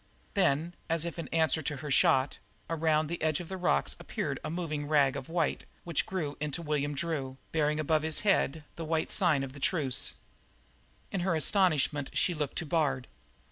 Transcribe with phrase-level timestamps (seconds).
[0.33, 2.39] Then, as if in answer to her shot,
[2.71, 6.63] around the edge of the rocks appeared a moving rag of white which grew into
[6.63, 10.15] William Drew, bearing above his head the white sign of the truce.
[11.11, 13.09] In her astonishment she looked to Bard.